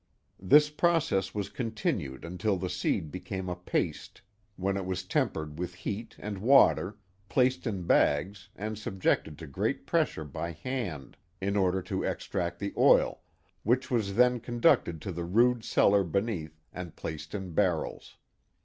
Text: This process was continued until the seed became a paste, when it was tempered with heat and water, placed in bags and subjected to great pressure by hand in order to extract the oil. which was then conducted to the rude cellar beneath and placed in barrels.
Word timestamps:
This 0.41 0.71
process 0.71 1.35
was 1.35 1.49
continued 1.49 2.25
until 2.25 2.57
the 2.57 2.71
seed 2.71 3.11
became 3.11 3.47
a 3.47 3.55
paste, 3.55 4.19
when 4.55 4.75
it 4.75 4.83
was 4.87 5.03
tempered 5.03 5.59
with 5.59 5.75
heat 5.75 6.15
and 6.17 6.39
water, 6.39 6.97
placed 7.29 7.67
in 7.67 7.83
bags 7.85 8.49
and 8.55 8.79
subjected 8.79 9.37
to 9.37 9.45
great 9.45 9.85
pressure 9.85 10.25
by 10.25 10.53
hand 10.53 11.17
in 11.39 11.55
order 11.55 11.83
to 11.83 12.01
extract 12.01 12.57
the 12.57 12.73
oil. 12.75 13.21
which 13.61 13.91
was 13.91 14.15
then 14.15 14.39
conducted 14.39 15.03
to 15.03 15.11
the 15.11 15.23
rude 15.23 15.63
cellar 15.63 16.03
beneath 16.03 16.63
and 16.73 16.95
placed 16.95 17.35
in 17.35 17.51
barrels. 17.53 18.17